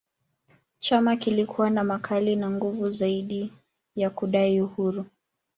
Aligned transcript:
Chama 0.79 1.15
kilikuwa 1.15 1.69
na 1.69 1.83
makali 1.83 2.35
na 2.35 2.49
nguvu 2.51 2.89
zaidi 2.89 3.53
ya 3.95 4.09
kudai 4.09 4.61
uhuru 4.61 5.05